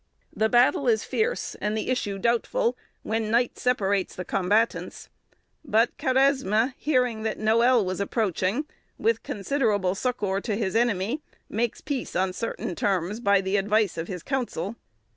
[0.35, 5.09] The battle is fierce, and the issue doubtful, when night separates the combatants;
[5.63, 8.65] but Karesme, hearing that Noël was approaching,
[8.97, 14.23] with considerable succour to his enemy, makes peace on certain terms, by advice of his
[14.23, 14.75] council.